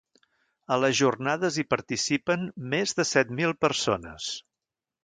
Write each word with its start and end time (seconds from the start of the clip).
A 0.75 0.77
les 0.83 0.95
jornades 0.99 1.59
hi 1.63 1.67
participen 1.75 2.49
més 2.73 2.99
de 3.01 3.09
set 3.13 3.39
mil 3.43 3.57
persones. 3.69 4.37